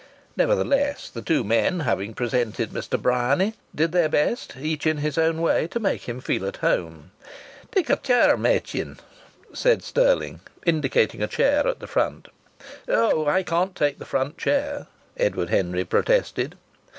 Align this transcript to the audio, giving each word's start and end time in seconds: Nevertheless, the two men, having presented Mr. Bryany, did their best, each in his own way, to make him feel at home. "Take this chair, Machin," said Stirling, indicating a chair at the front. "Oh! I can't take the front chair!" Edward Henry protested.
Nevertheless, 0.35 1.11
the 1.11 1.21
two 1.21 1.43
men, 1.43 1.81
having 1.81 2.15
presented 2.15 2.71
Mr. 2.71 2.99
Bryany, 2.99 3.53
did 3.75 3.91
their 3.91 4.09
best, 4.09 4.55
each 4.59 4.87
in 4.87 4.97
his 4.97 5.15
own 5.15 5.41
way, 5.43 5.67
to 5.67 5.79
make 5.79 6.09
him 6.09 6.19
feel 6.19 6.47
at 6.47 6.55
home. 6.57 7.11
"Take 7.71 7.85
this 7.85 7.99
chair, 8.01 8.35
Machin," 8.35 8.97
said 9.53 9.83
Stirling, 9.83 10.39
indicating 10.65 11.21
a 11.21 11.27
chair 11.27 11.67
at 11.67 11.77
the 11.79 11.85
front. 11.85 12.29
"Oh! 12.87 13.27
I 13.27 13.43
can't 13.43 13.75
take 13.75 13.99
the 13.99 14.05
front 14.05 14.39
chair!" 14.39 14.87
Edward 15.17 15.51
Henry 15.51 15.85
protested. 15.85 16.57